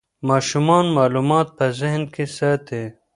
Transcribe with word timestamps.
ماشومان 0.29 0.85
معلومات 0.97 1.47
په 1.57 1.65
ذهن 1.79 2.03
کې 2.13 2.23
ساتي. 2.37 2.83